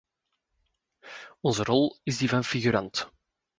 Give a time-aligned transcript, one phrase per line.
[1.43, 3.07] Onze rol is die van figurant.